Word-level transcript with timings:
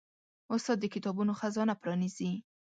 استاد 0.53 0.77
د 0.81 0.85
کتابونو 0.93 1.31
خزانه 1.39 1.73
پرانیزي. 1.81 2.31